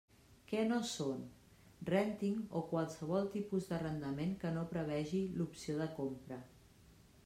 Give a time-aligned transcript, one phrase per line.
[0.51, 1.19] Què no són:
[1.91, 6.45] rènting o qualsevol tipus d'arrendament que no prevegi l'opció de compra.